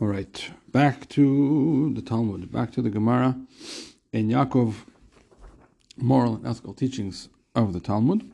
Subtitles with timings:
[0.00, 3.36] All right, back to the Talmud, back to the Gemara
[4.12, 4.74] Ein Yaakov,
[5.96, 8.28] moral and ethical teachings of the Talmud.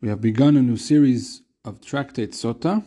[0.00, 2.82] We have begun a new series of Tractate Sota,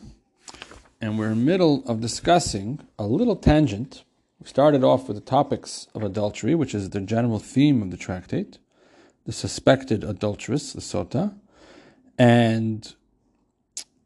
[0.99, 4.03] and we're in the middle of discussing a little tangent.
[4.41, 7.97] We started off with the topics of adultery, which is the general theme of the
[7.97, 8.57] tractate,
[9.25, 11.35] the suspected adulteress, the Sota,
[12.17, 12.96] and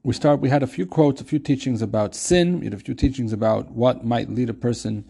[0.03, 0.39] we start.
[0.39, 2.59] We had a few quotes, a few teachings about sin.
[2.59, 5.05] We had a few teachings about what might lead a person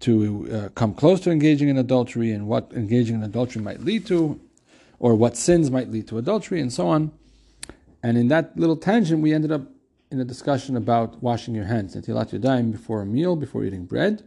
[0.00, 4.06] to uh, come close to engaging in adultery, and what engaging in adultery might lead
[4.06, 4.38] to,
[4.98, 7.12] or what sins might lead to adultery, and so on.
[8.02, 9.62] And in that little tangent, we ended up
[10.10, 14.22] in a discussion about washing your hands, netilat yadayim, before a meal, before eating bread,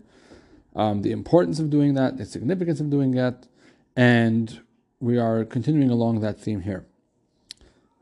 [0.76, 3.48] um, the importance of doing that, the significance of doing that,
[3.95, 4.59] and
[4.99, 6.85] we are continuing along that theme here.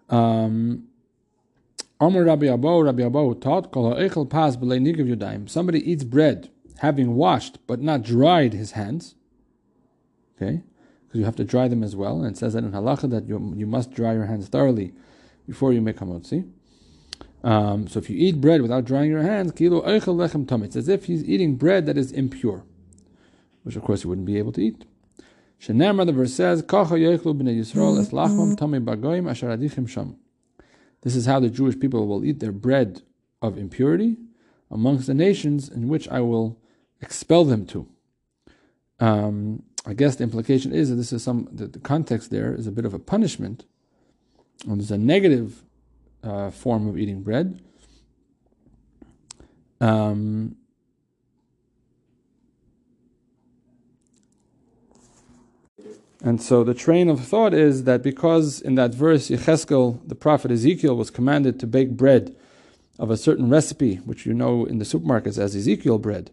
[0.10, 0.87] Um,
[2.00, 3.74] Amr Rabbi Abba, Rabbi Abba taught,
[5.50, 9.16] Somebody eats bread having washed but not dried his hands.
[10.36, 10.62] Okay?
[11.06, 12.22] Because you have to dry them as well.
[12.22, 14.94] And it says that in halacha that you, you must dry your hands thoroughly
[15.48, 16.50] before you make hamotzi.
[17.44, 20.64] Um, so if you eat bread without drying your hands, kilo eikh.
[20.64, 22.64] it's as if he's eating bread that is impure,
[23.64, 24.86] which of course you wouldn't be able to eat.
[25.60, 26.62] Shenamar, the verse says,
[31.02, 33.02] this is how the Jewish people will eat their bread
[33.42, 34.18] of impurity
[34.72, 36.60] amongst the nations in which I will
[37.02, 37.88] expel them to.
[39.00, 42.68] Um, I guess the implication is that this is some that the context there is
[42.68, 43.66] a bit of a punishment.
[44.68, 45.64] And there's a negative
[46.24, 47.62] uh, form of eating bread.
[49.80, 50.56] Um,
[56.24, 60.52] And so the train of thought is that because in that verse, Yecheskel, the prophet
[60.52, 62.36] Ezekiel, was commanded to bake bread
[62.98, 66.32] of a certain recipe, which you know in the supermarkets as Ezekiel bread,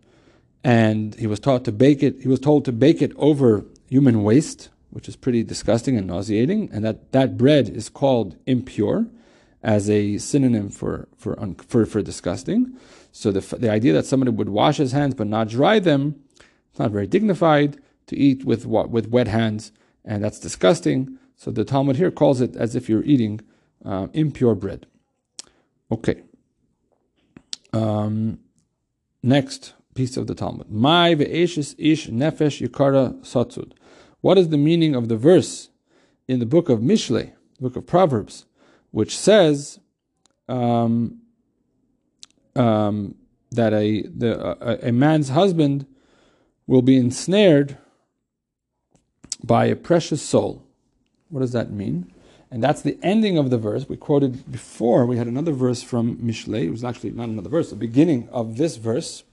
[0.63, 4.23] and he was taught to bake it, he was told to bake it over human
[4.23, 9.07] waste, which is pretty disgusting and nauseating, and that that bread is called impure
[9.63, 11.37] as a synonym for, for,
[11.67, 12.75] for, for disgusting.
[13.13, 16.23] So the, the idea that somebody would wash his hands but not dry them,
[16.71, 19.73] it's not very dignified to eat with what with wet hands,
[20.05, 21.19] and that's disgusting.
[21.37, 23.41] So the Talmud here calls it as if you're eating
[23.85, 24.87] uh, impure bread.
[25.91, 26.23] Okay.
[27.73, 28.39] Um,
[29.23, 30.71] next piece of the Talmud.
[30.71, 33.73] My ve'eshes ish nefesh yikara satzud.
[34.21, 35.71] What is the meaning of the verse
[36.27, 38.47] in the book of Mishle, the book of Proverbs,
[38.91, 39.79] which says
[40.49, 41.21] um,
[42.57, 43.17] um,
[43.51, 45.87] that a, the, a, a man's husband
[46.67, 47.77] will be ensnared
[49.45, 50.65] by a precious soul.
[51.29, 52.11] What does that mean?
[52.51, 53.89] And that's the ending of the verse.
[53.89, 56.65] We quoted before, we had another verse from Mishle.
[56.65, 59.25] It was actually not another verse, the beginning of this verse.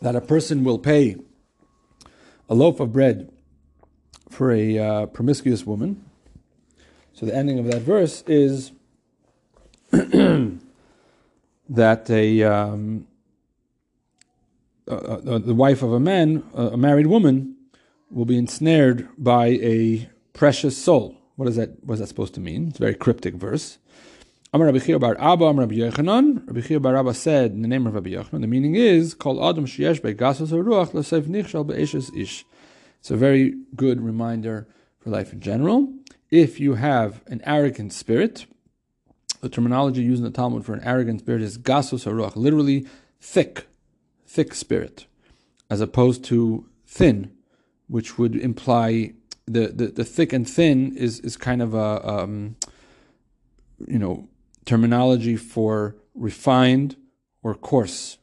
[0.00, 1.16] That a person will pay
[2.48, 3.32] a loaf of bread
[4.30, 6.04] for a uh, promiscuous woman.
[7.12, 8.72] So the ending of that verse is
[9.90, 10.60] that
[12.10, 13.06] a um,
[14.88, 17.56] uh, uh, the wife of a man, uh, a married woman,
[18.10, 21.16] will be ensnared by a precious soul.
[21.36, 21.82] What is that?
[21.84, 22.68] What is that supposed to mean?
[22.68, 23.78] It's a very cryptic verse.
[24.52, 26.46] Amar Rabbi Chia bar Abba, Amar Rabbi Yochanan.
[26.46, 28.40] Rabbi Chia bar Abba said in the name of Rabbi Yochanan.
[28.40, 32.44] The meaning is called Adam sheyesh begasos haruach l'seif nichshal be'eshes ish.
[33.00, 34.68] It's a very good reminder
[35.00, 35.92] for life in general.
[36.30, 38.46] If you have an arrogant spirit,
[39.40, 42.86] the terminology used in the Talmud for an arrogant spirit is gasos haruach, literally
[43.20, 43.66] thick
[44.26, 45.06] thick spirit,
[45.70, 47.32] as opposed to thin,
[47.88, 49.12] which would imply
[49.46, 52.56] the, the, the thick and thin is, is kind of a, um,
[53.86, 54.28] you know,
[54.64, 56.96] terminology for refined
[57.42, 58.18] or coarse.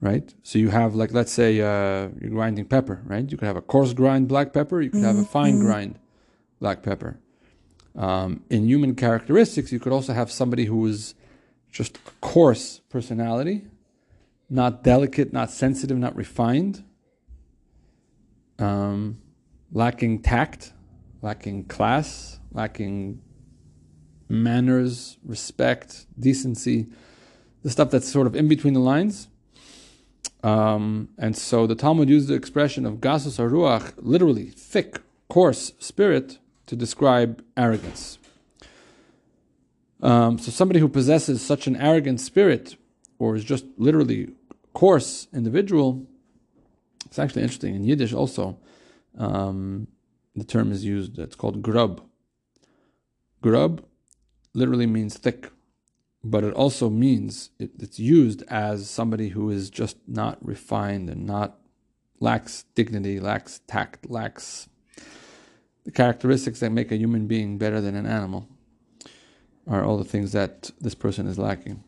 [0.00, 0.34] Right?
[0.42, 3.30] So you have, like, let's say uh, you're grinding pepper, right?
[3.30, 5.66] You could have a coarse grind black pepper, you could have a fine mm-hmm.
[5.66, 5.98] grind
[6.58, 7.20] black pepper.
[7.94, 11.14] Um, in human characteristics, you could also have somebody who is
[11.70, 13.66] just a coarse personality,
[14.52, 16.84] not delicate, not sensitive, not refined,
[18.58, 19.18] um,
[19.72, 20.74] lacking tact,
[21.22, 23.22] lacking class, lacking
[24.28, 26.86] manners, respect, decency,
[27.62, 29.28] the stuff that's sort of in between the lines.
[30.42, 36.38] Um, and so the Talmud used the expression of gasus aruach, literally thick, coarse spirit,
[36.66, 38.18] to describe arrogance.
[40.02, 42.76] Um, so somebody who possesses such an arrogant spirit,
[43.18, 44.32] or is just literally
[44.72, 46.06] coarse individual,
[47.06, 47.74] it's actually interesting.
[47.74, 48.58] In Yiddish also,
[49.18, 49.88] um,
[50.34, 52.02] the term is used, it's called grub.
[53.42, 53.84] Grub
[54.54, 55.50] literally means thick,
[56.24, 61.26] but it also means it, it's used as somebody who is just not refined and
[61.26, 61.58] not
[62.20, 64.68] lacks dignity, lacks tact, lacks
[65.84, 68.48] the characteristics that make a human being better than an animal
[69.66, 71.82] are all the things that this person is lacking.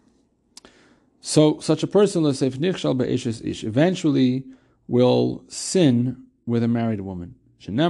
[1.26, 4.44] So, such a person, let's say, eventually
[4.86, 7.36] will sin with a married woman.
[7.66, 7.88] The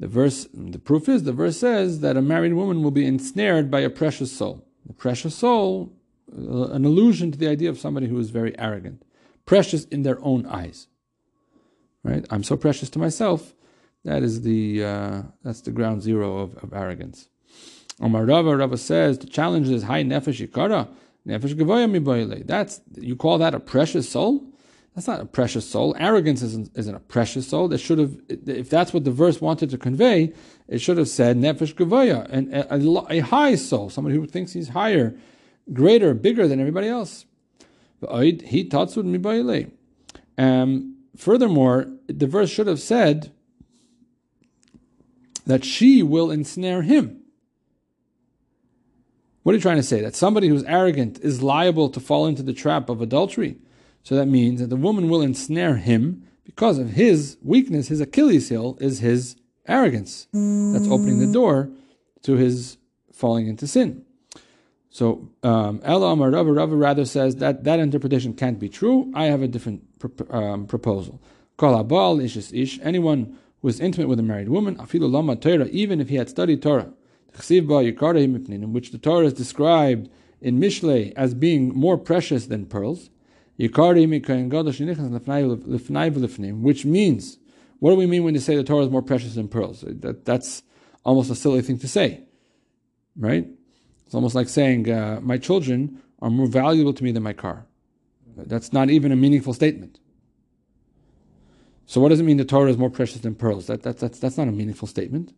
[0.00, 3.80] verse, the proof is, the verse says that a married woman will be ensnared by
[3.80, 4.64] a precious soul.
[4.86, 5.92] The precious soul,
[6.32, 9.02] uh, an allusion to the idea of somebody who is very arrogant,
[9.44, 10.86] precious in their own eyes.
[12.04, 12.24] Right?
[12.30, 13.52] I'm so precious to myself.
[14.04, 17.28] That is the uh, that's the ground zero of, of arrogance.
[18.02, 20.88] Omar Rava, Rava says the challenge is high nefesh yikara,
[21.26, 24.44] nefesh gavoya That's you call that a precious soul?
[24.94, 25.94] That's not a precious soul.
[25.98, 27.68] Arrogance isn't, isn't a precious soul.
[27.68, 30.34] That should have, if that's what the verse wanted to convey,
[30.68, 34.70] it should have said nefesh gavoya, and a, a, high soul, somebody who thinks he's
[34.70, 35.14] higher,
[35.72, 37.24] greater, bigger than everybody else.
[38.10, 38.68] He
[40.36, 43.32] Um, furthermore, the verse should have said
[45.46, 47.21] that she will ensnare him.
[49.42, 50.00] What are you trying to say?
[50.00, 53.56] That somebody who's arrogant is liable to fall into the trap of adultery?
[54.02, 58.48] So that means that the woman will ensnare him because of his weakness, his Achilles
[58.48, 59.36] heel is his
[59.66, 60.26] arrogance.
[60.32, 61.70] That's opening the door
[62.22, 62.78] to his
[63.12, 64.04] falling into sin.
[64.90, 69.10] So um, Amar Rava Rava rather says that that interpretation can't be true.
[69.14, 69.82] I have a different
[70.30, 71.22] um, proposal.
[71.56, 72.80] Kol Abal Ish Ish.
[72.82, 76.28] Anyone who is intimate with a married woman, Afilu Lama Torah, even if he had
[76.28, 76.92] studied Torah,
[77.34, 83.10] in which the Torah is described in Mishle as being more precious than pearls
[86.62, 87.38] which means,
[87.78, 89.84] what do we mean when you say the Torah is more precious than pearls?
[89.86, 90.62] That, that's
[91.04, 92.22] almost a silly thing to say,
[93.16, 93.46] right?
[94.06, 97.66] It's almost like saying, uh, my children are more valuable to me than my car.
[98.36, 99.98] That's not even a meaningful statement.
[101.86, 103.66] So what does it mean the Torah is more precious than pearls?
[103.66, 105.34] That, that, that's, that's not a meaningful statement.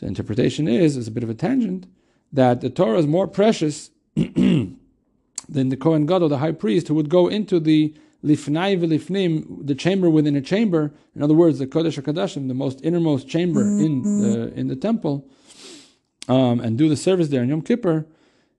[0.00, 1.86] So interpretation is, is a bit of a tangent,
[2.32, 4.78] that the Torah is more precious than
[5.46, 7.94] the Kohen Gadol, the high priest, who would go into the
[8.24, 12.80] lifnai v'lifnim, the chamber within a chamber, in other words, the Kodesh HaKadoshim, the most
[12.82, 15.28] innermost chamber in the, in the temple,
[16.28, 18.06] um, and do the service there in Yom Kippur,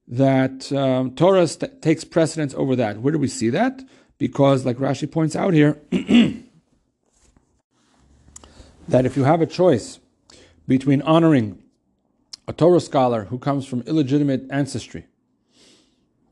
[0.07, 2.99] that um, Torah st- takes precedence over that.
[2.99, 3.83] Where do we see that?
[4.19, 5.81] Because, like Rashi points out here,
[8.87, 9.99] that if you have a choice
[10.75, 11.47] between honoring
[12.47, 15.03] a Torah scholar who comes from illegitimate ancestry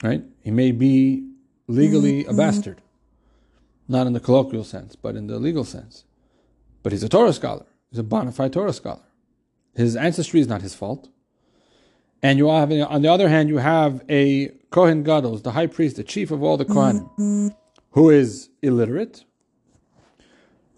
[0.04, 0.24] right?
[0.42, 1.28] He may be
[1.68, 2.82] legally a bastard,
[3.88, 6.06] not in the colloquial sense, but in the legal sense.
[6.84, 7.66] But he's a Torah scholar.
[7.90, 9.02] He's a bona fide Torah scholar.
[9.76, 11.10] His ancestry is not his fault.
[12.22, 15.96] And you have, on the other hand, you have a Kohen Gadol, the high priest,
[15.96, 17.56] the chief of all the Kohanim,
[17.92, 19.24] who is illiterate.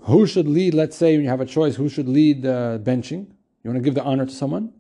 [0.02, 0.74] Who should lead?
[0.74, 1.76] Let's say when you have a choice.
[1.76, 3.28] Who should lead uh, benching?
[3.64, 4.74] You want to give the honor to someone?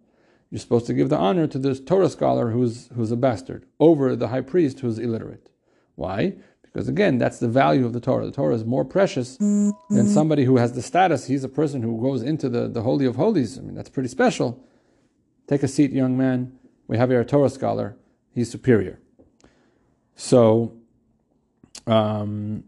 [0.51, 4.15] you're supposed to give the honor to this Torah scholar who's, who's a bastard over
[4.17, 5.49] the high priest who's illiterate.
[5.95, 6.35] Why?
[6.61, 8.25] Because again, that's the value of the Torah.
[8.25, 9.37] The Torah is more precious
[9.89, 11.27] than somebody who has the status.
[11.27, 13.57] He's a person who goes into the, the Holy of Holies.
[13.57, 14.61] I mean, that's pretty special.
[15.47, 16.57] Take a seat, young man.
[16.87, 17.95] We have here a Torah scholar.
[18.33, 18.99] He's superior.
[20.15, 20.73] So,
[21.87, 22.65] um,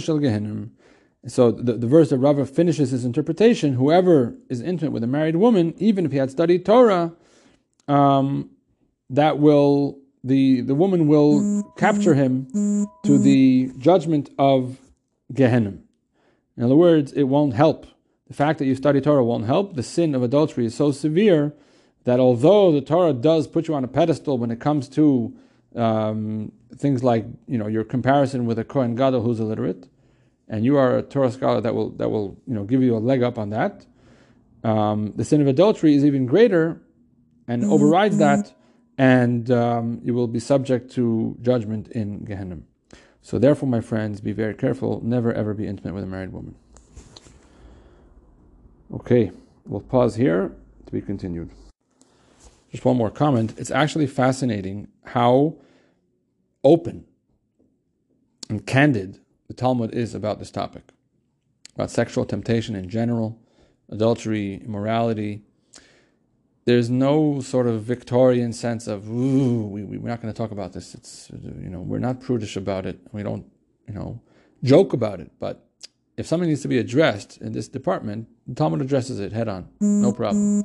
[0.00, 0.75] shel.
[1.26, 5.36] So the, the verse that Rava finishes his interpretation, whoever is intimate with a married
[5.36, 7.12] woman, even if he had studied Torah,
[7.88, 8.50] um,
[9.10, 12.46] that will the the woman will capture him
[13.04, 14.78] to the judgment of
[15.32, 15.74] Gehenna.
[16.56, 17.86] In other words, it won't help.
[18.28, 19.76] The fact that you study Torah won't help.
[19.76, 21.54] The sin of adultery is so severe
[22.04, 25.36] that although the Torah does put you on a pedestal when it comes to
[25.74, 29.88] um, things like you know your comparison with a Kohen Gadol who's illiterate,
[30.48, 32.98] and you are a Torah scholar that will that will you know give you a
[32.98, 33.86] leg up on that.
[34.64, 36.80] Um, the sin of adultery is even greater,
[37.46, 37.72] and mm-hmm.
[37.72, 38.54] overrides that,
[38.98, 42.58] and um, you will be subject to judgment in Gehenna.
[43.22, 45.00] So therefore, my friends, be very careful.
[45.02, 46.54] Never ever be intimate with a married woman.
[48.94, 49.32] Okay,
[49.66, 50.52] we'll pause here
[50.86, 51.50] to be continued.
[52.70, 53.54] Just one more comment.
[53.56, 55.56] It's actually fascinating how
[56.62, 57.04] open
[58.48, 60.92] and candid the Talmud is about this topic
[61.76, 63.38] about sexual temptation in general,
[63.90, 65.42] adultery, immorality.
[66.64, 70.72] There's no sort of Victorian sense of, ooh, we, we're not going to talk about
[70.72, 70.94] this.
[70.94, 72.98] It's, you know, we're not prudish about it.
[73.12, 73.46] We don't,
[73.86, 74.20] you know,
[74.64, 75.30] joke about it.
[75.38, 75.64] But
[76.16, 79.68] if something needs to be addressed in this department, the Talmud addresses it head on,
[79.80, 80.64] no problem.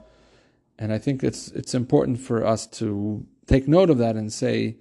[0.79, 4.77] And I think it's it's important for us to take note of that and say,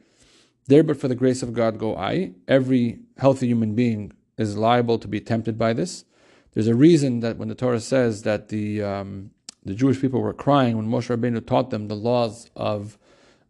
[0.66, 2.32] there but for the grace of God go I.
[2.46, 6.04] Every healthy human being is liable to be tempted by this.
[6.52, 9.30] There's a reason that when the Torah says that the um,
[9.64, 12.98] the Jewish people were crying when Moshe Rabbeinu taught them the laws of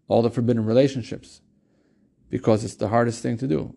[0.08, 1.40] all the forbidden relationships,
[2.28, 3.74] because it's the hardest thing to do,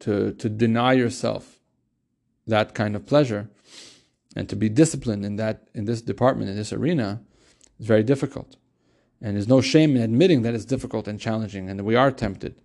[0.00, 1.58] to to deny yourself
[2.46, 3.50] that kind of pleasure,
[4.36, 7.20] and to be disciplined in that in this department in this arena
[7.78, 8.56] is very difficult,
[9.22, 12.10] and there's no shame in admitting that it's difficult and challenging, and that we are
[12.10, 12.60] tempted,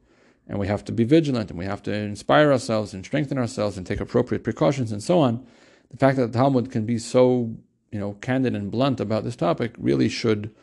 [0.47, 3.77] and we have to be vigilant, and we have to inspire ourselves and strengthen ourselves
[3.77, 5.45] and take appropriate precautions and so on.
[5.91, 7.55] The fact that the Talmud can be so
[7.91, 10.53] you know, candid and blunt about this topic really should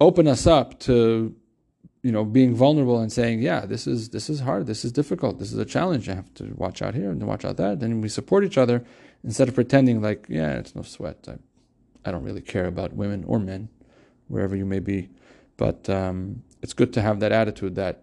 [0.00, 1.34] open us up to,
[2.02, 5.38] you know, being vulnerable and saying, yeah, this is this is hard, this is difficult,
[5.38, 6.08] this is a challenge.
[6.08, 7.80] I have to watch out here and watch out that.
[7.80, 8.84] Then we support each other
[9.22, 11.26] instead of pretending like, yeah, it's no sweat.
[11.28, 11.36] I,
[12.06, 13.70] I don't really care about women or men,
[14.28, 15.08] wherever you may be.
[15.56, 18.02] But um, it's good to have that attitude that,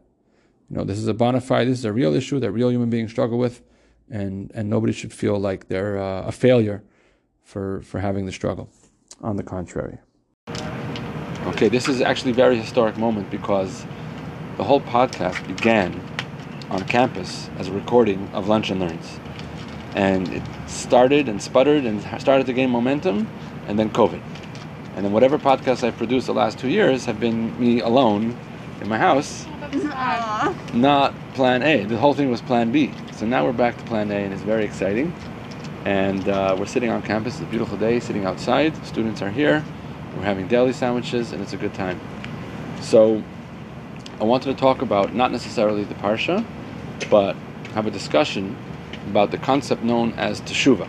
[0.70, 2.90] you know, this is a bona fide, this is a real issue that real human
[2.90, 3.62] beings struggle with,
[4.10, 6.84] and and nobody should feel like they're uh, a failure
[7.44, 8.70] for, for having the struggle.
[9.22, 10.00] On the contrary.
[11.48, 13.86] Okay, this is actually a very historic moment because
[14.58, 16.00] the whole podcast began
[16.70, 19.20] on campus as a recording of Lunch and Learns.
[19.96, 23.28] And it started and sputtered and started to gain momentum,
[23.68, 24.22] and then COVID.
[25.01, 28.38] And then whatever podcasts I've produced the last two years have been me alone
[28.81, 30.75] in my house, Aww.
[30.75, 31.86] not plan A.
[31.86, 32.93] The whole thing was plan B.
[33.13, 35.12] So now we're back to plan A, and it's very exciting
[35.86, 37.34] and uh, we're sitting on campus.
[37.34, 38.75] It's a beautiful day, sitting outside.
[38.86, 39.65] Students are here.
[40.15, 42.00] We're having daily sandwiches, and it's a good time.
[42.79, 43.24] So,
[44.20, 46.46] I wanted to talk about not necessarily the parsha,
[47.10, 47.36] but
[47.74, 48.55] have a discussion
[49.08, 50.88] about the concept known as teshuva.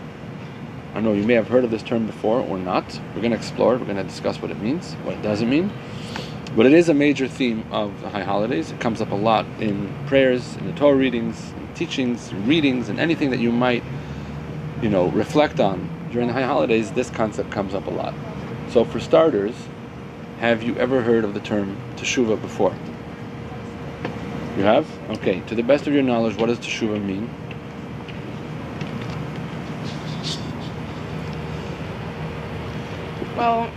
[0.93, 2.99] I know you may have heard of this term before or not.
[3.15, 3.79] We're going to explore it.
[3.79, 5.71] We're going to discuss what it means, what it doesn't mean.
[6.55, 8.71] But it is a major theme of the high holidays.
[8.71, 12.89] It comes up a lot in prayers, in the Torah readings, in teachings, in readings,
[12.89, 13.83] and anything that you might
[14.83, 18.13] you know, reflect on during the high holidays, this concept comes up a lot.
[18.69, 19.55] So, for starters,
[20.39, 22.75] have you ever heard of the term teshuva before?
[24.57, 24.85] You have?
[25.09, 25.39] Okay.
[25.47, 27.29] To the best of your knowledge, what does teshuva mean?
[33.43, 33.69] Well,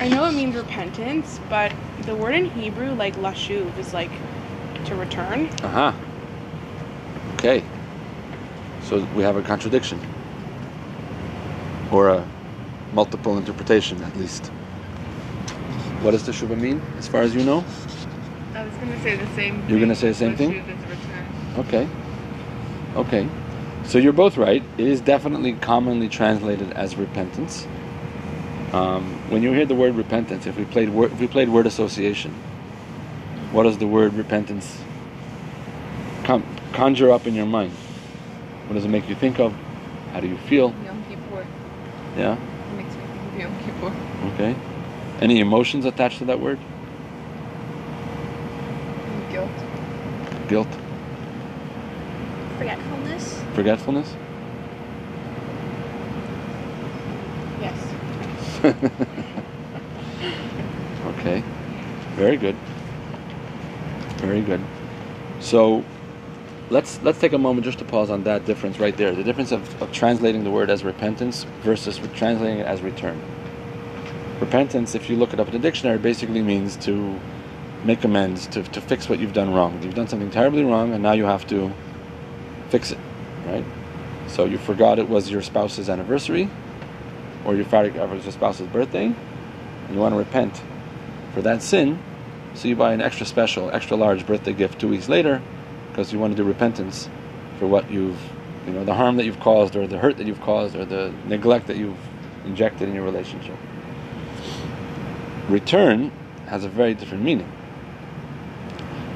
[0.00, 1.72] I know it means repentance, but
[2.04, 4.10] the word in Hebrew, like lashuv, is like
[4.86, 5.46] to return.
[5.62, 5.92] Uh huh.
[7.34, 7.62] Okay.
[8.82, 10.00] So we have a contradiction.
[11.92, 12.26] Or a
[12.92, 14.48] multiple interpretation, at least.
[16.02, 17.64] What does the teshuva mean, as far as you know?
[18.52, 20.60] I was going to say the same You're going to say the same thing?
[21.56, 21.88] Okay.
[22.96, 23.28] Okay.
[23.84, 24.64] So you're both right.
[24.76, 27.68] It is definitely commonly translated as repentance.
[28.72, 31.66] Um, when you hear the word repentance, if we played word, if we played word
[31.66, 32.32] association,
[33.52, 34.80] what does the word repentance
[36.72, 37.72] conjure up in your mind?
[38.68, 39.52] What does it make you think of?
[40.12, 40.72] How do you feel?
[40.84, 41.46] Yom Kippur.
[42.16, 42.36] Yeah?
[42.36, 43.92] It makes me think of Yom Kippur.
[44.34, 44.56] Okay.
[45.20, 46.58] Any emotions attached to that word?
[49.30, 49.50] Guilt.
[50.48, 50.68] Guilt.
[52.58, 53.42] Forgetfulness.
[53.54, 54.14] Forgetfulness?
[57.60, 58.69] Yes.
[61.06, 61.42] okay.
[62.14, 62.56] Very good.
[64.16, 64.60] Very good.
[65.40, 65.84] So
[66.70, 69.14] let's let's take a moment just to pause on that difference right there.
[69.14, 73.20] The difference of, of translating the word as repentance versus translating it as return.
[74.40, 77.20] Repentance, if you look it up in the dictionary, basically means to
[77.84, 79.82] make amends, to, to fix what you've done wrong.
[79.82, 81.70] You've done something terribly wrong and now you have to
[82.70, 82.98] fix it.
[83.46, 83.64] Right?
[84.28, 86.48] So you forgot it was your spouse's anniversary
[87.44, 90.62] or you forgot it was your spouse's birthday and you want to repent
[91.34, 92.02] for that sin,
[92.54, 95.40] so you buy an extra special, extra large birthday gift two weeks later
[95.88, 97.08] because you want to do repentance
[97.58, 98.18] for what you've,
[98.66, 101.12] you know, the harm that you've caused or the hurt that you've caused or the
[101.26, 101.98] neglect that you've
[102.44, 103.56] injected in your relationship.
[105.48, 106.10] Return
[106.46, 107.50] has a very different meaning.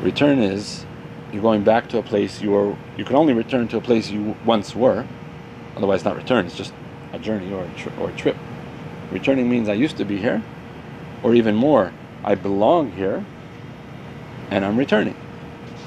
[0.02, 0.84] Return is
[1.32, 2.76] you're going back to a place you were.
[2.96, 5.06] You can only return to a place you once were.
[5.76, 6.46] Otherwise, not return.
[6.46, 6.72] It's just
[7.14, 8.36] a journey or a, tri- or a trip.
[9.10, 10.42] Returning means I used to be here,
[11.22, 11.92] or even more,
[12.22, 13.24] I belong here,
[14.50, 15.16] and I'm returning.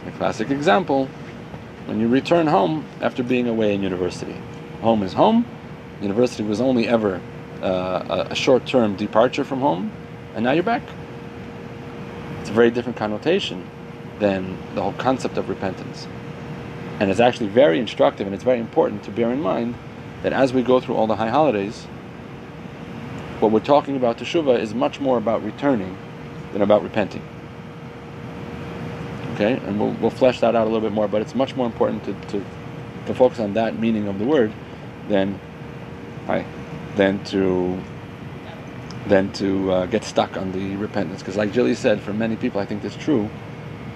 [0.05, 1.09] A classic example
[1.85, 4.35] when you return home after being away in university.
[4.81, 5.45] Home is home.
[6.01, 7.21] University was only ever
[7.61, 9.91] uh, a short term departure from home,
[10.35, 10.83] and now you're back.
[12.41, 13.67] It's a very different connotation
[14.19, 16.07] than the whole concept of repentance.
[16.99, 19.75] And it's actually very instructive and it's very important to bear in mind
[20.23, 21.85] that as we go through all the high holidays,
[23.39, 25.97] what we're talking about teshuva is much more about returning
[26.53, 27.21] than about repenting.
[29.35, 31.67] Okay, and we'll, we'll flesh that out a little bit more, but it's much more
[31.67, 32.45] important to, to,
[33.05, 34.51] to focus on that meaning of the word
[35.07, 35.39] than,
[36.25, 36.45] hi,
[36.95, 37.79] than to
[39.05, 41.21] than to uh, get stuck on the repentance.
[41.21, 43.29] Because, like Jilly said, for many people, I think that's true.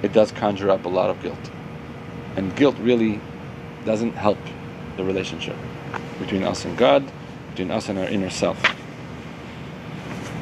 [0.04, 1.52] It does conjure up a lot of guilt,
[2.38, 3.20] and guilt really
[3.84, 4.38] doesn't help
[4.96, 5.58] the relationship
[6.22, 7.04] between us and God,
[7.50, 8.62] between us and our inner self.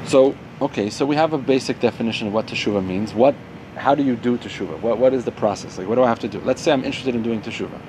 [0.06, 3.14] So, okay, so we have a basic definition of what teshuva means.
[3.14, 3.34] What,
[3.76, 4.80] how do you do teshuva?
[4.80, 5.78] What, what is the process?
[5.78, 6.40] Like, what do I have to do?
[6.42, 7.80] Let's say I'm interested in doing teshuva.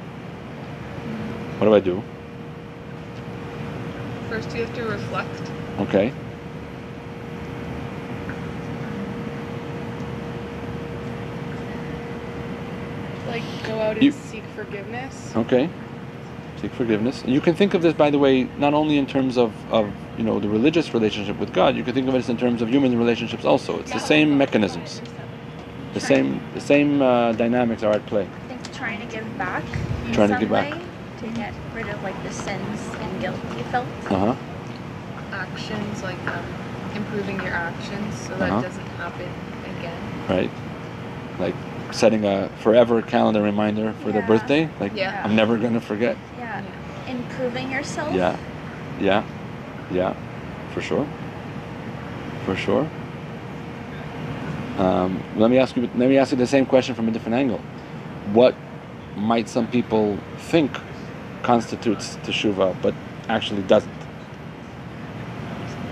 [1.58, 2.02] What do I do?
[4.28, 5.50] First, you have to reflect.
[5.80, 6.12] Okay.
[13.26, 15.34] Like go out and You- seek forgiveness.
[15.36, 15.68] Okay.
[16.60, 17.22] Seek forgiveness.
[17.22, 19.90] And you can think of this, by the way, not only in terms of, of
[20.18, 21.74] you know the religious relationship with God.
[21.76, 23.78] You can think of it in terms of human relationships also.
[23.80, 25.00] It's the same mechanisms.
[25.94, 28.26] The same the same uh, dynamics are at play.
[28.26, 29.64] I think trying to give back.
[30.06, 30.74] in Trying to give back.
[30.74, 30.80] way
[31.20, 33.86] To get rid of like the sins and guilt you felt.
[34.10, 34.36] Uh huh.
[35.32, 36.44] Actions, like um,
[36.94, 38.60] improving your actions so that Uh-huh.
[38.62, 39.28] doesn't happen
[39.78, 40.28] again.
[40.28, 40.50] Right.
[41.38, 41.54] Like
[41.92, 44.68] setting a forever calendar reminder for their birthday.
[44.78, 45.22] Like Yeah.
[45.24, 46.16] I'm never gonna forget.
[47.40, 47.46] Yeah.
[47.46, 48.14] Improving yourself.
[48.14, 48.36] Yeah.
[49.00, 49.24] Yeah.
[49.90, 50.14] Yeah.
[50.72, 51.06] For sure.
[52.44, 52.88] For sure.
[54.78, 55.82] Um, let me ask you.
[55.82, 57.60] Let me ask you the same question from a different angle.
[58.32, 58.54] What
[59.16, 60.70] might some people think
[61.42, 62.94] constitutes teshuva, but
[63.28, 63.90] actually doesn't?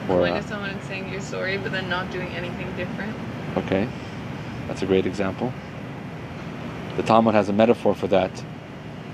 [0.09, 3.15] Or, Going uh, to someone and saying you're sorry, but then not doing anything different.
[3.57, 3.87] Okay,
[4.67, 5.53] that's a great example.
[6.97, 8.31] The Talmud has a metaphor for that.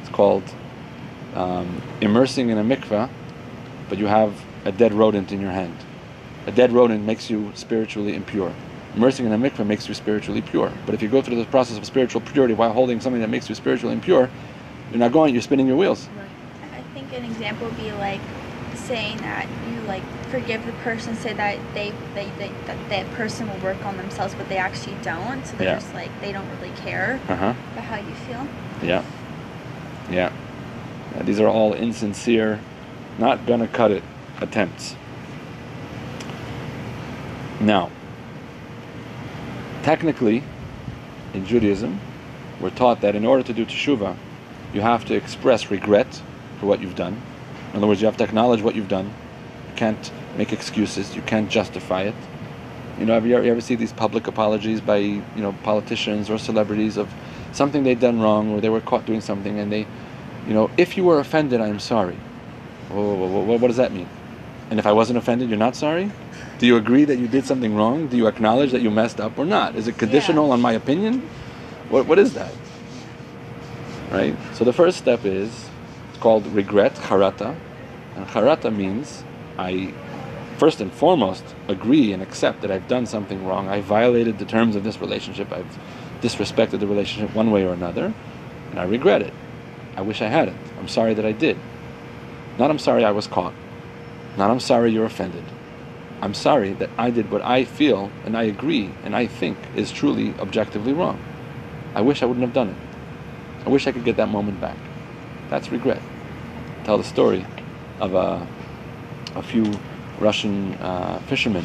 [0.00, 0.45] It's called
[1.35, 3.09] um, immersing in a mikveh,
[3.88, 4.33] but you have
[4.64, 5.76] a dead rodent in your hand.
[6.47, 8.53] A dead rodent makes you spiritually impure.
[8.97, 10.73] Immersing in a mikveh makes you spiritually pure.
[10.87, 13.49] But if you go through the process of spiritual purity while holding something that makes
[13.49, 14.31] you spiritually impure,
[14.90, 16.09] you're not going, you're spinning your wheels.
[16.62, 18.20] I think an example would be like
[18.75, 23.49] saying that you like forgive the person, say that they, they, they that that person
[23.49, 25.44] will work on themselves, but they actually don't.
[25.47, 25.75] So they're Yeah.
[25.75, 27.55] just like they don't really care Uh huh.
[27.73, 28.47] about how you feel.
[28.83, 29.03] Yeah.
[30.11, 30.31] Yeah.
[31.14, 32.61] Uh, these are all insincere,
[33.18, 34.03] not gonna cut it
[34.40, 34.96] attempts.
[37.61, 37.90] Now,
[39.83, 40.42] technically,
[41.33, 42.00] in Judaism,
[42.61, 44.16] we're taught that in order to do teshuva,
[44.72, 46.22] you have to express regret
[46.59, 47.20] for what you've done.
[47.70, 49.07] In other words, you have to acknowledge what you've done.
[49.07, 51.14] You can't make excuses.
[51.14, 52.14] You can't justify it.
[52.98, 56.31] You know, have you ever, you ever see these public apologies by you know politicians
[56.31, 57.12] or celebrities of
[57.53, 59.87] something they've done wrong or they were caught doing something and they,
[60.46, 62.16] you know, if you were offended, I am sorry.
[62.90, 64.09] Whoa, whoa, whoa, whoa, what does that mean?
[64.70, 66.11] And if I wasn't offended, you're not sorry?
[66.59, 68.09] Do you agree that you did something wrong?
[68.09, 69.74] Do you acknowledge that you messed up or not?
[69.74, 71.28] Is it conditional on my opinion?
[71.88, 72.52] What, what is that?
[74.11, 74.37] Right?
[74.54, 75.68] So the first step is
[76.11, 77.57] it's called regret, charata.
[78.16, 79.24] And charata means
[79.59, 79.92] I
[80.59, 83.68] first and foremost agree and accept that I've done something wrong.
[83.68, 85.52] I violated the terms of this relationship.
[85.52, 85.78] I've
[86.20, 88.14] disrespected the relationship one way or another,
[88.70, 89.35] and I regret it.
[89.96, 90.59] I wish I hadn't.
[90.78, 91.59] I'm sorry that I did.
[92.59, 93.54] Not I'm sorry I was caught.
[94.37, 95.44] Not I'm sorry you're offended.
[96.20, 99.92] I'm sorry that I did what I feel and I agree and I think is
[99.92, 101.22] truly objectively wrong.
[101.94, 102.76] I wish I wouldn't have done it.
[103.66, 104.76] I wish I could get that moment back.
[105.48, 106.02] That's regret.
[106.85, 107.46] Tell the story
[108.00, 108.46] of a,
[109.35, 109.78] a few
[110.18, 111.64] Russian uh, fishermen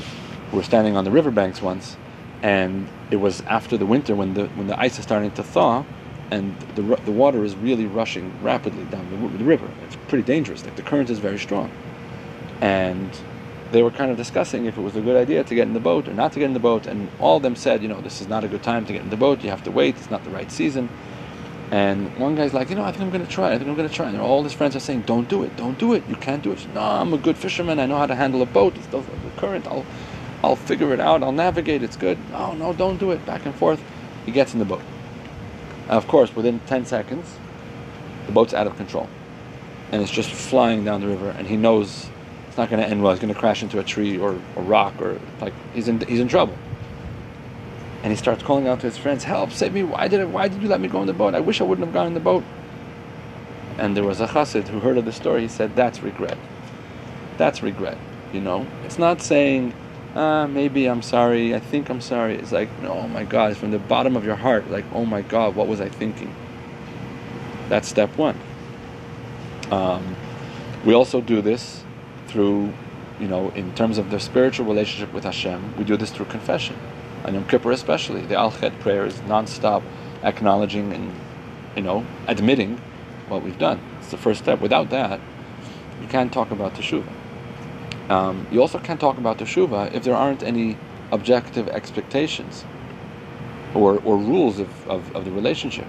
[0.50, 1.98] who were standing on the riverbanks once,
[2.42, 5.84] and it was after the winter when the when the ice is starting to thaw,
[6.32, 9.70] and the the water is really rushing rapidly down the, the river.
[9.86, 10.64] It's pretty dangerous.
[10.64, 11.72] Like the current is very strong,
[12.62, 13.10] and
[13.72, 15.80] they were kind of discussing if it was a good idea to get in the
[15.80, 18.02] boat or not to get in the boat, and all of them said, you know,
[18.02, 19.44] this is not a good time to get in the boat.
[19.44, 19.96] You have to wait.
[19.98, 20.90] It's not the right season.
[21.72, 23.54] And one guy's like, you know, I think I'm going to try.
[23.54, 24.10] I think I'm going to try.
[24.10, 25.56] And all his friends are saying, don't do it.
[25.56, 26.04] Don't do it.
[26.10, 26.68] You can't do it.
[26.74, 27.80] No, I'm a good fisherman.
[27.80, 28.76] I know how to handle a boat.
[28.76, 29.68] It's the, the current.
[29.68, 29.86] I'll,
[30.44, 31.22] I'll figure it out.
[31.22, 31.84] I'll navigate.
[31.84, 32.18] It's good.
[32.32, 33.24] No, no, don't do it.
[33.28, 33.84] Back and forth.
[34.26, 34.82] He gets in the boat.
[35.90, 37.26] Of course, within 10 seconds,
[38.28, 39.10] the boat's out of control.
[39.92, 41.32] And it's just flying down the river.
[41.32, 42.10] And he knows
[42.48, 43.12] it's not going to end well.
[43.12, 46.20] He's going to crash into a tree or a rock or like he's in, he's
[46.20, 46.56] in trouble.
[48.04, 49.52] And he starts calling out to his friends, "Help!
[49.52, 49.84] Save me!
[49.84, 51.36] Why did I, Why did you let me go in the boat?
[51.36, 52.46] I wish I wouldn't have gone in the boat."
[53.78, 55.42] And there was a chassid who heard of the story.
[55.42, 56.38] He said, "That's regret.
[57.38, 57.98] That's regret.
[58.32, 59.74] You know, it's not saying,
[60.16, 61.54] uh, maybe I'm sorry.
[61.54, 62.36] I think I'm sorry.
[62.36, 64.70] It's like, oh my God, it's from the bottom of your heart.
[64.70, 66.36] Like, oh my God, what was I thinking?
[67.70, 68.40] That's step one.
[69.72, 70.16] Um,
[70.86, 71.84] we also do this
[72.28, 72.74] through,
[73.20, 76.76] you know, in terms of the spiritual relationship with Hashem, we do this through confession.
[77.24, 79.84] And Yom Kippur especially, the Al Chet prayer is non-stop
[80.24, 81.14] acknowledging and,
[81.76, 82.82] you know, admitting
[83.28, 83.80] what we've done.
[84.00, 84.60] It's the first step.
[84.60, 85.20] Without that,
[86.02, 87.19] you can't talk about Teshuvah.
[88.10, 90.78] Um, you also can't talk about Teshuvah if there aren't any
[91.12, 92.66] objective expectations
[93.74, 95.88] or, or rules of, of, of the relationship.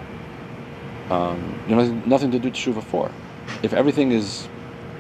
[1.09, 3.11] Um, you know, nothing to do Teshuvah for.
[3.63, 4.49] If everything is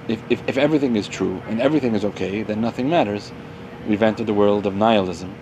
[0.09, 3.31] if, if, if everything is true and everything is okay, then nothing matters.
[3.87, 5.35] We've entered the world of nihilism,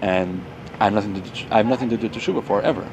[0.00, 0.42] and
[0.80, 2.88] I have nothing to do, I have nothing to do teshuva for ever.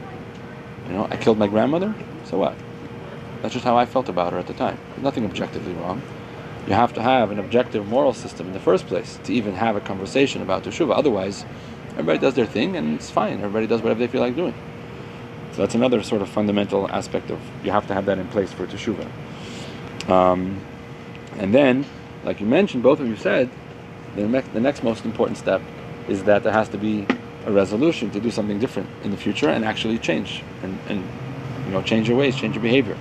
[0.88, 2.56] You know, I killed my grandmother, so what?
[3.42, 4.78] That's just how I felt about her at the time.
[4.98, 6.02] Nothing objectively wrong.
[6.68, 9.76] You have to have an objective moral system in the first place to even have
[9.76, 10.96] a conversation about teshuva.
[10.96, 11.44] Otherwise,
[11.92, 13.40] everybody does their thing and it's fine.
[13.40, 14.54] Everybody does whatever they feel like doing.
[15.52, 18.54] So that's another sort of fundamental aspect of you have to have that in place
[18.54, 19.10] for teshuva.
[20.10, 20.64] Um,
[21.38, 21.86] and then,
[22.24, 23.50] like you mentioned, both of you said,
[24.16, 25.62] the next, the next most important step
[26.08, 27.08] is that there has to be
[27.46, 31.04] a resolution to do something different in the future and actually change and, and
[31.66, 32.98] you know change your ways, change your behavior.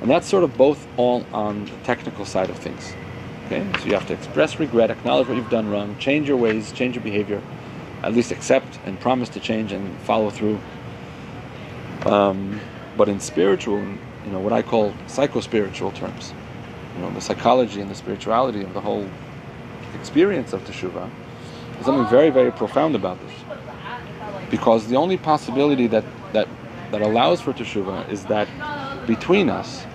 [0.00, 2.94] And that's sort of both all on the technical side of things.
[3.46, 6.70] Okay, so you have to express regret, acknowledge what you've done wrong, change your ways,
[6.72, 7.42] change your behavior,
[8.02, 10.60] at least accept and promise to change and follow through.
[12.04, 12.60] Um,
[12.96, 16.34] but in spiritual, you know, what I call psycho-spiritual terms,
[16.94, 19.08] you know, the psychology and the spirituality of the whole
[19.98, 21.10] experience of teshuvah,
[21.72, 23.32] there's something very, very profound about this.
[24.50, 26.48] Because the only possibility that, that,
[26.90, 28.48] that allows for teshuvah is that
[29.08, 29.86] between us,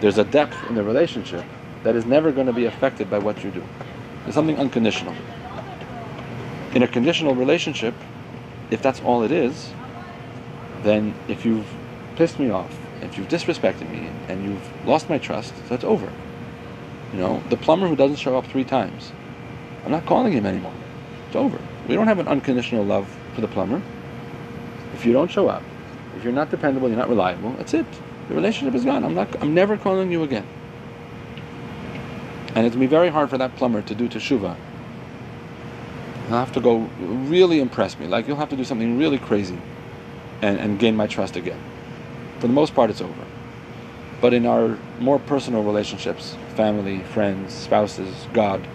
[0.00, 1.44] there's a depth in the relationship
[1.82, 3.64] that is never going to be affected by what you do.
[4.22, 5.14] There's something unconditional.
[6.74, 7.94] In a conditional relationship,
[8.70, 9.72] if that's all it is,
[10.82, 11.66] then if you've
[12.16, 16.12] pissed me off, if you've disrespected me and you've lost my trust, that's over.
[17.12, 19.12] You know, the plumber who doesn't show up three times,
[19.84, 20.74] I'm not calling him anymore.
[21.28, 21.58] It's over.
[21.88, 23.80] We don't have an unconditional love for the plumber.
[24.92, 25.62] If you don't show up,
[26.16, 27.86] if you're not dependable, you're not reliable, that's it.
[28.28, 29.04] The relationship is gone.
[29.04, 29.28] I'm not.
[29.42, 30.46] I'm never calling you again.
[32.54, 34.56] And it's gonna be very hard for that plumber to do teshuva.
[36.28, 38.06] He'll have to go really impress me.
[38.06, 39.58] Like you'll have to do something really crazy,
[40.42, 41.60] and, and gain my trust again
[42.38, 43.24] for the most part, it's over.
[44.20, 48.66] But in our more personal relationships, family, friends, spouses, God,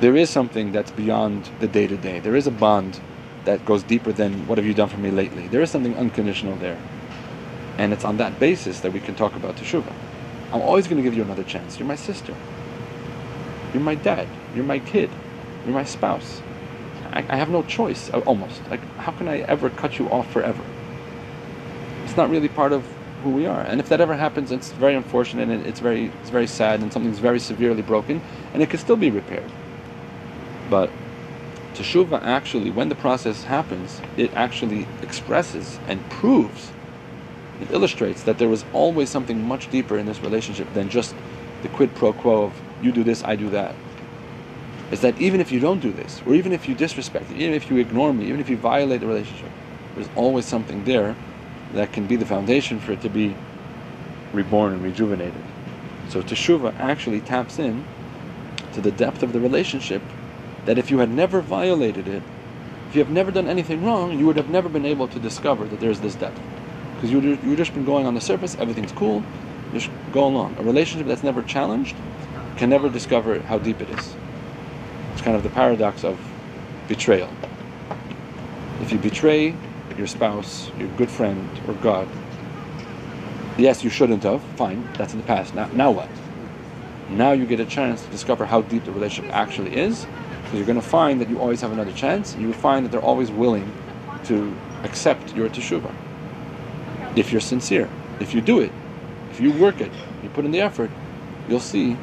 [0.00, 2.20] there is something that's beyond the day to day.
[2.20, 3.00] There is a bond
[3.44, 5.48] that goes deeper than what have you done for me lately.
[5.48, 6.78] There is something unconditional there.
[7.78, 9.92] And it's on that basis that we can talk about Teshuvah.
[10.52, 11.78] I'm always going to give you another chance.
[11.78, 12.34] You're my sister.
[13.72, 14.28] You're my dad.
[14.54, 15.10] You're my kid.
[15.64, 16.42] You're my spouse.
[17.12, 18.60] I, I have no choice, uh, almost.
[18.70, 20.62] Like, how can I ever cut you off forever?
[22.08, 22.82] it's not really part of
[23.22, 23.60] who we are.
[23.60, 26.90] And if that ever happens, it's very unfortunate and it's very it's very sad and
[26.90, 28.22] something's very severely broken
[28.54, 29.50] and it can still be repaired.
[30.70, 30.90] But
[31.74, 36.72] teshuva actually, when the process happens, it actually expresses and proves,
[37.60, 41.14] it illustrates that there was always something much deeper in this relationship than just
[41.62, 43.74] the quid pro quo of you do this, I do that.
[44.92, 47.54] Is that even if you don't do this, or even if you disrespect it, even
[47.54, 49.50] if you ignore me, even if you violate the relationship,
[49.94, 51.14] there's always something there
[51.72, 53.36] that can be the foundation for it to be
[54.32, 55.42] reborn and rejuvenated.
[56.08, 57.84] So teshuva actually taps in
[58.72, 60.02] to the depth of the relationship
[60.64, 62.22] that if you had never violated it,
[62.88, 65.66] if you have never done anything wrong, you would have never been able to discover
[65.66, 66.40] that there's this depth.
[66.98, 69.22] Because you you just been going on the surface, everything's cool,
[69.72, 70.56] just go along.
[70.58, 71.94] A relationship that's never challenged
[72.56, 74.16] can never discover how deep it is.
[75.12, 76.18] It's kind of the paradox of
[76.88, 77.30] betrayal.
[78.80, 79.54] If you betray
[79.96, 82.08] your spouse, your good friend, or God.
[83.58, 84.42] Yes, you shouldn't have.
[84.56, 85.54] Fine, that's in the past.
[85.54, 86.08] Now, now what?
[87.10, 90.06] Now you get a chance to discover how deep the relationship actually is.
[90.50, 92.36] So you're going to find that you always have another chance.
[92.36, 93.72] You will find that they're always willing
[94.24, 95.92] to accept your teshuvah.
[97.16, 97.88] If you're sincere,
[98.20, 98.72] if you do it,
[99.30, 99.92] if you work it,
[100.22, 100.90] you put in the effort,
[101.48, 101.96] you'll see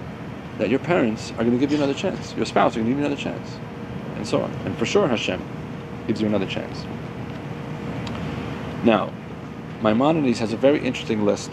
[0.57, 2.33] that your parents are going to give you another chance.
[2.35, 3.57] Your spouse are going to give you another chance.
[4.15, 4.51] And so on.
[4.65, 5.41] And for sure, Hashem
[6.07, 6.85] gives you another chance.
[8.83, 9.11] Now,
[9.81, 11.51] Maimonides has a very interesting list,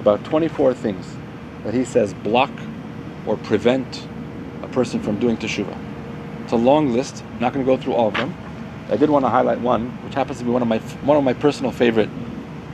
[0.00, 1.06] about 24 things
[1.64, 2.50] that he says block
[3.26, 4.06] or prevent
[4.62, 5.76] a person from doing teshuvah.
[6.42, 7.22] It's a long list.
[7.32, 8.34] I'm not going to go through all of them.
[8.90, 11.24] I did want to highlight one, which happens to be one of my one of
[11.24, 12.10] my personal favorite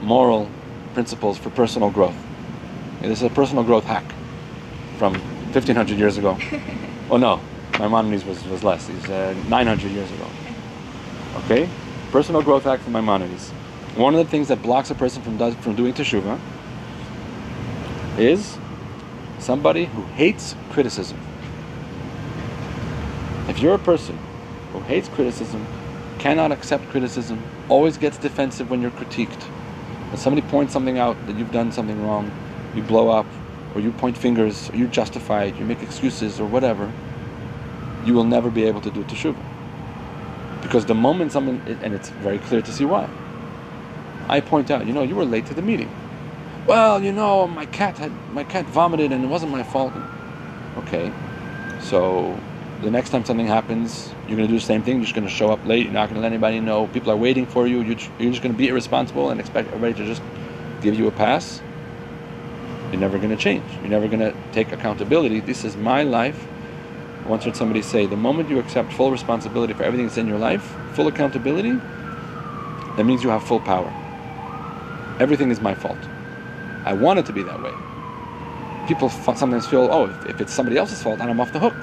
[0.02, 0.48] moral
[0.94, 2.16] principles for personal growth.
[3.00, 4.04] this is a personal growth hack
[4.98, 5.14] from
[5.52, 6.38] 1500 years ago.
[7.10, 7.40] oh no,
[7.78, 8.86] Maimonides was, was less.
[8.86, 10.26] He's uh, 900 years ago.
[11.44, 11.68] Okay,
[12.10, 13.50] personal growth hack from Maimonides.
[13.96, 16.38] one of the things that blocks a person from does, from doing teshuvah
[18.18, 18.58] is
[19.38, 21.18] somebody who hates criticism.
[23.48, 24.18] If you're a person
[24.72, 25.66] who hates criticism,
[26.18, 29.42] cannot accept criticism, always gets defensive when you're critiqued,
[30.11, 32.31] when somebody points something out that you've done something wrong,
[32.75, 33.27] you blow up,
[33.75, 36.92] or you point fingers, or you justify it, you make excuses, or whatever,
[38.05, 40.62] you will never be able to do teshuvah.
[40.62, 43.09] Because the moment someone, and it's very clear to see why.
[44.29, 45.90] I point out, you know, you were late to the meeting.
[46.66, 49.92] Well, you know, my cat had my cat vomited and it wasn't my fault.
[50.79, 51.12] Okay,
[51.81, 52.38] so
[52.83, 54.97] the next time something happens, you're going to do the same thing.
[54.97, 55.85] You're just going to show up late.
[55.85, 56.87] You're not going to let anybody know.
[56.88, 57.83] People are waiting for you.
[57.83, 60.23] You're just, going to be irresponsible and expect everybody to just
[60.81, 61.61] give you a pass.
[62.90, 63.64] You're never going to change.
[63.81, 65.40] You're never going to take accountability.
[65.40, 66.47] This is my life.
[67.27, 70.38] Once heard somebody say, the moment you accept full responsibility for everything that's in your
[70.38, 71.73] life, full accountability,
[72.97, 73.93] that means you have full power.
[75.21, 75.99] Everything is my fault.
[76.85, 77.73] I want it to be that way.
[78.88, 81.75] People sometimes feel, oh, if, if it's somebody else's fault, then I'm off the hook.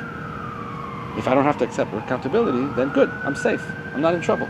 [1.18, 3.66] If I don't have to accept accountability, then good, I'm safe.
[3.94, 4.48] I'm not in trouble.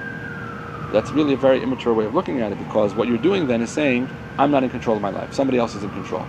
[0.91, 3.61] That's really a very immature way of looking at it because what you're doing then
[3.61, 5.33] is saying, I'm not in control of my life.
[5.33, 6.25] Somebody else is in control.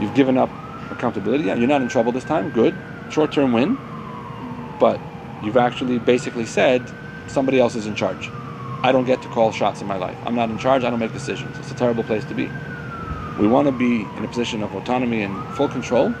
[0.00, 0.50] You've given up
[0.90, 1.44] accountability.
[1.44, 2.50] Yeah, you're not in trouble this time.
[2.50, 2.74] Good.
[3.10, 3.78] Short term win.
[4.78, 5.00] But
[5.42, 6.82] you've actually basically said,
[7.26, 8.30] somebody else is in charge.
[8.82, 10.16] I don't get to call shots in my life.
[10.24, 10.84] I'm not in charge.
[10.84, 11.58] I don't make decisions.
[11.58, 12.50] It's a terrible place to be.
[13.38, 16.14] We want to be in a position of autonomy and full control.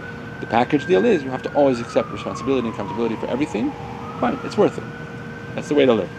[0.46, 3.72] The package deal is you have to always accept responsibility and accountability for everything.
[4.20, 4.84] Fine, it's worth it.
[5.56, 6.10] That's the way to live.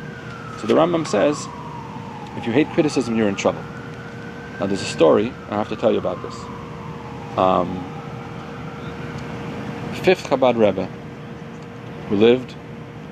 [0.60, 1.48] So the Rambam says,
[2.36, 3.64] if you hate criticism, you're in trouble.
[4.60, 6.36] Now there's a story I have to tell you about this.
[7.38, 7.84] Um,
[10.04, 10.90] fifth Chabad Rebbe,
[12.10, 12.54] who lived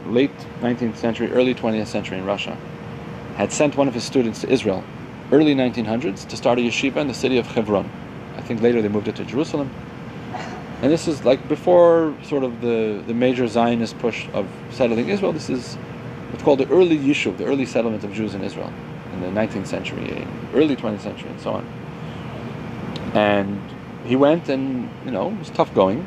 [0.08, 2.58] late 19th century, early 20th century in Russia,
[3.38, 4.84] had sent one of his students to Israel,
[5.32, 7.90] early 1900s, to start a yeshiva in the city of Hebron.
[8.36, 9.74] I think later they moved it to Jerusalem.
[10.82, 15.32] And this is like before sort of the, the major Zionist push of settling Israel.
[15.32, 15.76] This is
[16.30, 18.72] what's called the early Yishuv, the early settlement of Jews in Israel
[19.14, 21.66] in the 19th century, early 20th century, and so on.
[23.14, 23.62] And
[24.06, 26.06] he went and, you know, it was tough going.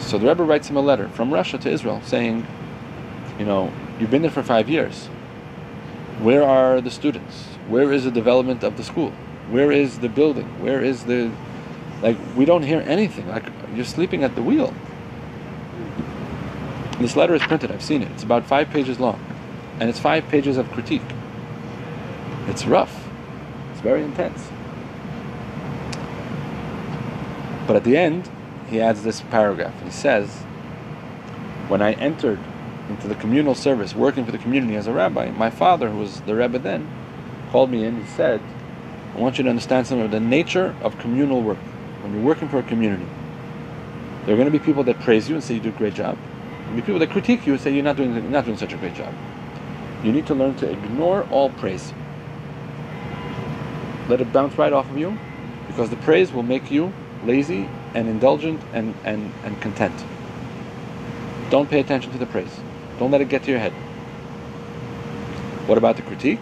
[0.00, 2.46] So the Rebbe writes him a letter from Russia to Israel saying,
[3.38, 5.06] you know, you've been there for five years.
[6.20, 7.44] Where are the students?
[7.68, 9.10] Where is the development of the school?
[9.50, 10.46] Where is the building?
[10.62, 11.30] Where is the
[12.02, 13.28] like we don't hear anything.
[13.28, 14.72] Like you're sleeping at the wheel.
[16.98, 17.70] This letter is printed.
[17.70, 18.10] I've seen it.
[18.12, 19.20] It's about five pages long,
[19.80, 21.02] and it's five pages of critique.
[22.48, 23.08] It's rough.
[23.72, 24.48] It's very intense.
[27.66, 28.30] But at the end,
[28.70, 29.74] he adds this paragraph.
[29.78, 30.28] and He says,
[31.68, 32.38] "When I entered
[32.88, 36.20] into the communal service, working for the community as a rabbi, my father, who was
[36.20, 36.88] the rebbe then,
[37.50, 38.02] called me in.
[38.02, 38.40] He said."
[39.14, 41.56] I want you to understand some of the nature of communal work
[42.06, 43.06] when you're working for a community,
[44.24, 45.94] there are going to be people that praise you and say you do a great
[45.94, 46.16] job.
[46.16, 48.56] There will be people that critique you and say you're not doing you're not doing
[48.56, 49.12] such a great job.
[50.02, 51.92] You need to learn to ignore all praise.
[54.08, 55.18] Let it bounce right off of you,
[55.66, 56.92] because the praise will make you
[57.24, 59.94] lazy and indulgent and, and, and content.
[61.50, 62.60] Don't pay attention to the praise.
[63.00, 63.72] Don't let it get to your head.
[65.66, 66.40] What about the critique?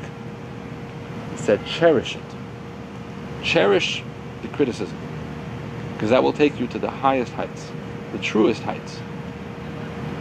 [1.30, 2.22] He said, cherish it.
[3.42, 4.02] Cherish
[4.42, 4.98] the criticism
[5.94, 7.70] because that will take you to the highest heights,
[8.12, 9.00] the truest heights.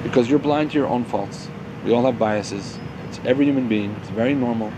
[0.04, 1.50] Because you're blind to your own faults.
[1.84, 2.78] We all have biases.
[3.08, 3.96] It's every human being.
[4.02, 4.72] It's very normal.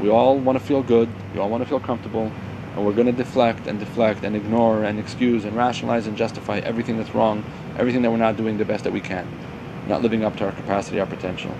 [0.00, 1.08] We all want to feel good.
[1.34, 2.32] We all want to feel comfortable.
[2.74, 6.58] And we're going to deflect and deflect and ignore and excuse and rationalize and justify
[6.60, 7.44] everything that's wrong,
[7.76, 9.28] everything that we're not doing the best that we can,
[9.88, 11.54] not living up to our capacity, our potential.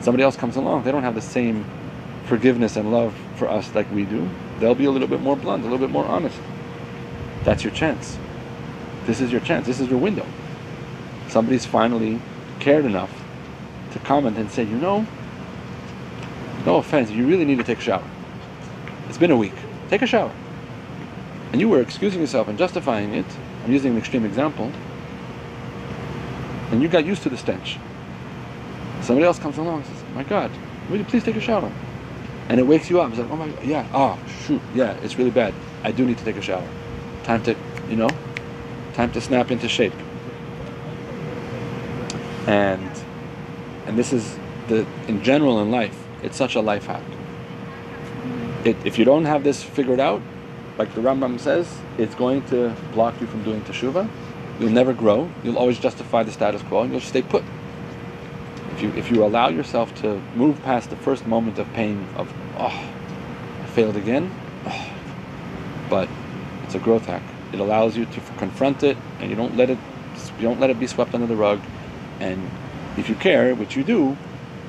[0.00, 1.64] Somebody else comes along, they don't have the same
[2.26, 4.28] forgiveness and love for us like we do.
[4.58, 6.38] They'll be a little bit more blunt, a little bit more honest.
[7.44, 8.18] That's your chance.
[9.06, 9.66] This is your chance.
[9.66, 10.26] This is your window.
[11.28, 12.20] Somebody's finally
[12.60, 13.10] cared enough
[13.92, 15.06] to comment and say, you know,
[16.64, 18.04] no offense, you really need to take a shower.
[19.08, 19.54] It's been a week.
[19.88, 20.32] Take a shower.
[21.50, 23.26] And you were excusing yourself and justifying it.
[23.64, 24.70] I'm using an extreme example.
[26.70, 27.78] And you got used to the stench.
[29.02, 30.50] Somebody else comes along and says, my God,
[30.88, 31.70] will you please take a shower?
[32.48, 33.10] And it wakes you up.
[33.10, 35.52] It's like, oh my God, yeah, oh, shoot, yeah, it's really bad.
[35.82, 36.66] I do need to take a shower.
[37.24, 37.56] Time to,
[37.88, 38.10] you know,
[38.94, 39.94] time to snap into shape.
[42.46, 42.90] And
[43.86, 47.02] and this is the in general in life, it's such a life hack.
[48.64, 50.22] It, if you don't have this figured out,
[50.78, 54.08] like the Rambam says, it's going to block you from doing teshuvah.
[54.60, 55.30] You'll never grow.
[55.42, 57.44] You'll always justify the status quo, and you'll stay put.
[58.74, 62.32] If you if you allow yourself to move past the first moment of pain of
[62.58, 62.66] oh,
[63.62, 64.30] I failed again.
[64.66, 64.88] Oh.
[65.90, 66.08] But
[66.72, 67.22] it's a growth hack.
[67.52, 69.76] It allows you to confront it, and you don't let it
[70.38, 71.60] you don't let it be swept under the rug.
[72.18, 72.50] And
[72.96, 74.16] if you care, which you do,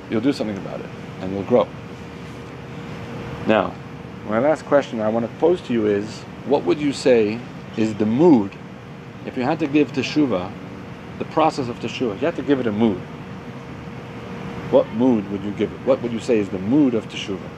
[0.10, 0.90] you'll do something about it,
[1.22, 1.66] and you'll grow.
[3.48, 3.74] Now,
[4.28, 7.40] my last question I want to pose to you is: What would you say
[7.78, 8.52] is the mood
[9.26, 10.52] if you had to give teshuva,
[11.20, 12.16] the process of teshuva?
[12.16, 13.00] You had to give it a mood.
[14.72, 15.80] What mood would you give it?
[15.86, 17.50] What would you say is the mood of teshuva?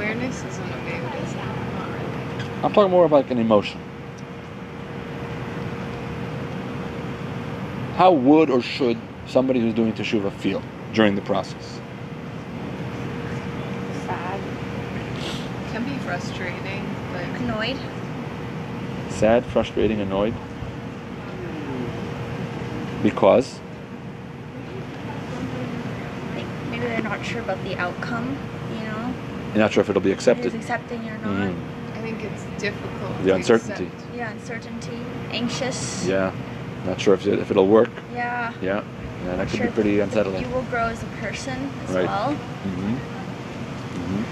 [0.00, 1.36] Awareness isn't a mood, is it?
[1.36, 2.49] Not really.
[2.62, 3.80] I'm talking more of like an emotion.
[7.96, 11.80] How would or should somebody who's doing teshuva feel during the process?
[14.04, 14.40] Sad.
[15.72, 17.78] Can be frustrating, but Annoyed.
[19.08, 20.34] Sad, frustrating, annoyed?
[23.02, 23.58] Because?
[26.70, 28.36] Maybe they're not sure about the outcome.
[28.72, 29.14] You know,
[29.54, 30.46] You're not sure if it'll be accepted.
[30.46, 31.30] it's accepting or not.
[31.30, 31.56] Mhm.
[32.00, 33.18] I think it's difficult.
[33.24, 33.84] The to uncertainty.
[33.86, 34.14] accept.
[34.16, 34.98] Yeah, uncertainty,
[35.32, 36.06] anxious.
[36.06, 36.32] Yeah.
[36.86, 37.90] Not sure if, it, if it'll work.
[38.14, 38.54] Yeah.
[38.62, 38.82] Yeah.
[39.26, 39.66] Yeah, that could Sure.
[39.66, 40.42] be pretty unsettling.
[40.42, 42.06] You will grow as a person as Right.
[42.06, 42.30] well.
[42.32, 42.94] Mm-hmm.
[42.94, 44.22] Mm-hmm.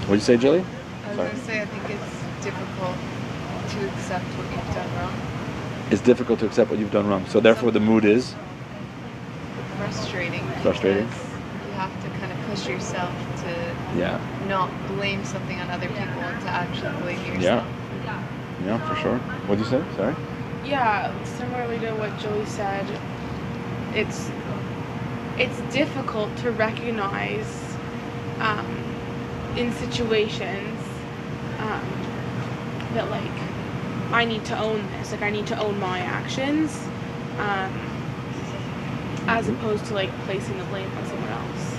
[0.00, 0.60] What'd you say, Jilly?
[0.60, 2.96] I was gonna say I think it's difficult
[3.70, 5.14] to accept what you've done wrong.
[5.90, 7.24] It's difficult to accept what you've done wrong.
[7.28, 8.34] So therefore, the mood is
[9.78, 10.46] Frustrating.
[10.62, 11.04] Frustrating.
[11.06, 13.29] You have to kind of push yourself to
[13.96, 17.66] yeah, not blame something on other people and to actually blame yourself.
[18.04, 18.22] yeah,
[18.64, 19.18] Yeah, for sure.
[19.46, 19.82] What'd you say?
[19.96, 20.14] Sorry.
[20.64, 22.86] Yeah, similarly to what Joey said,
[23.94, 24.30] it's
[25.38, 27.76] it's difficult to recognize
[28.40, 28.66] um,
[29.56, 30.78] in situations
[31.58, 31.86] um,
[32.94, 33.30] that like
[34.12, 36.76] I need to own this, like I need to own my actions,
[37.38, 37.72] um,
[39.28, 41.74] as opposed to like placing the blame on someone else.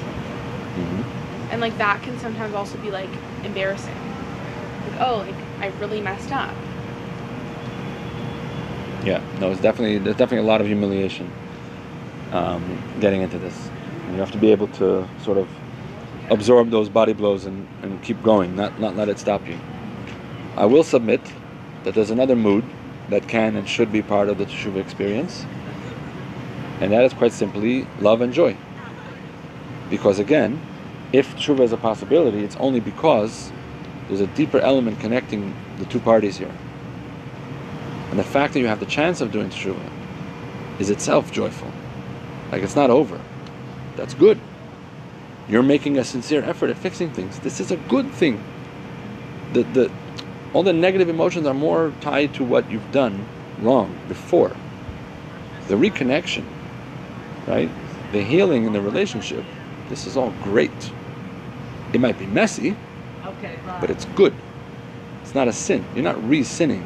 [0.76, 1.20] Mm-hmm.
[1.51, 3.09] And like that can sometimes also be like
[3.43, 3.93] embarrassing.
[4.87, 6.55] Like oh, like I really messed up.
[9.03, 11.31] Yeah, no, it's definitely there's definitely a lot of humiliation
[12.31, 13.69] um, getting into this.
[14.05, 15.49] And you have to be able to sort of
[16.29, 19.59] absorb those body blows and, and keep going, not not let it stop you.
[20.55, 21.21] I will submit
[21.83, 22.63] that there's another mood
[23.09, 25.45] that can and should be part of the teshuva experience,
[26.79, 28.55] and that is quite simply love and joy.
[29.89, 30.61] Because again,
[31.13, 33.52] if teshuva is a possibility, it's only because
[34.08, 36.52] there's a deeper element connecting the two parties here.
[38.10, 39.89] And the fact that you have the chance of doing teshuva
[40.80, 41.71] is itself joyful.
[42.52, 43.19] Like it's not over.
[43.95, 44.39] That's good.
[45.47, 47.39] You're making a sincere effort at fixing things.
[47.39, 48.43] This is a good thing.
[49.54, 49.91] The, the,
[50.54, 53.26] all the negative emotions are more tied to what you've done
[53.60, 54.56] wrong before.
[55.67, 56.45] The reconnection,
[57.47, 57.69] right?
[58.12, 59.45] The healing in the relationship,
[59.89, 60.91] this is all great.
[61.93, 62.75] It might be messy,
[63.80, 64.34] but it's good.
[65.21, 65.86] It's not a sin.
[65.95, 66.86] You're not re-sinning.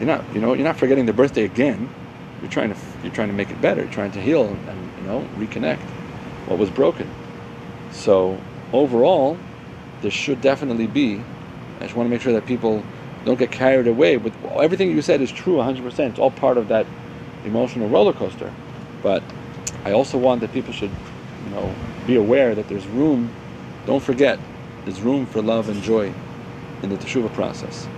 [0.00, 1.88] You're not, you know, you're not forgetting the birthday again.
[2.40, 3.82] You're trying to, you're trying to make it better.
[3.82, 5.80] You're trying to heal and, and you know reconnect
[6.46, 7.08] what was broken.
[7.90, 8.40] So
[8.72, 9.38] overall,
[10.02, 11.22] there should definitely be.
[11.78, 12.82] I just want to make sure that people
[13.24, 15.98] don't get carried away with everything you said is true 100%.
[16.10, 16.86] It's all part of that
[17.44, 18.52] emotional roller coaster.
[19.02, 19.22] But
[19.84, 20.90] I also want that people should,
[21.44, 21.74] you know,
[22.06, 23.30] be aware that there's room.
[23.88, 24.38] Don't forget,
[24.84, 26.12] there's room for love and joy
[26.82, 27.88] in the teshuva process.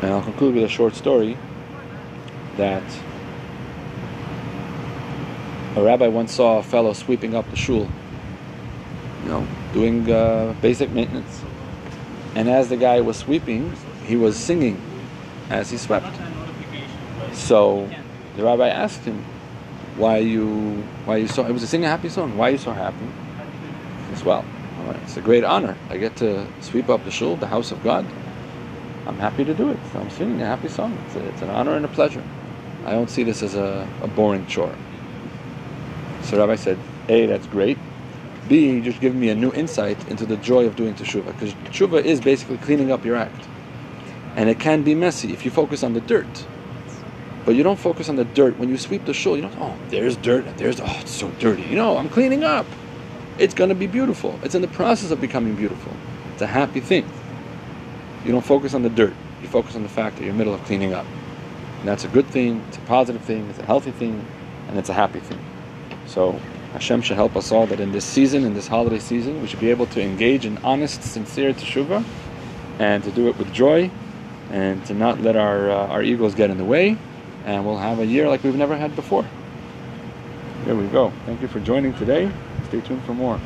[0.00, 1.36] And I'll conclude with a short story
[2.56, 2.84] that
[5.74, 7.90] a rabbi once saw a fellow sweeping up the shul,
[9.24, 11.42] you know, doing uh, basic maintenance.
[12.36, 13.74] And as the guy was sweeping,
[14.06, 14.80] he was singing
[15.50, 16.16] as he swept.
[17.32, 17.90] So
[18.36, 19.24] the rabbi asked him,
[19.96, 20.84] "Why you?
[21.04, 21.44] Why you so?
[21.46, 22.36] It was a sing a happy song.
[22.36, 23.06] Why are you so happy?"
[24.12, 24.44] As "Well,
[25.02, 25.76] it's a great honor.
[25.90, 28.06] I get to sweep up the shul, the house of God.
[29.06, 29.78] I'm happy to do it.
[29.94, 30.96] I'm singing a happy song.
[31.06, 32.22] It's, a, it's an honor and a pleasure.
[32.84, 34.74] I don't see this as a, a boring chore."
[36.22, 37.78] So Rabbi said, "A, that's great.
[38.48, 41.26] B, just give me a new insight into the joy of doing teshuva.
[41.26, 43.46] Because teshuva is basically cleaning up your act.
[44.36, 46.46] And it can be messy if you focus on the dirt.
[47.44, 48.58] But you don't focus on the dirt.
[48.58, 51.62] When you sweep the shul, you don't, oh, there's dirt, there's, oh, it's so dirty.
[51.62, 52.66] You know, I'm cleaning up.
[53.38, 54.38] It's going to be beautiful.
[54.42, 55.92] It's in the process of becoming beautiful.
[56.32, 57.08] It's a happy thing.
[58.24, 59.14] You don't focus on the dirt.
[59.40, 61.06] You focus on the fact that you're in the middle of cleaning up.
[61.80, 64.24] And that's a good thing, it's a positive thing, it's a healthy thing,
[64.68, 65.44] and it's a happy thing.
[66.06, 66.38] So
[66.72, 69.58] Hashem should help us all that in this season, in this holiday season, we should
[69.58, 72.04] be able to engage in honest, sincere teshuva,
[72.78, 73.90] and to do it with joy,
[74.50, 76.96] and to not let our uh, our egos get in the way,
[77.44, 79.24] and we'll have a year like we've never had before.
[80.64, 81.12] There we go.
[81.26, 82.30] Thank you for joining today.
[82.68, 83.42] Stay tuned for more.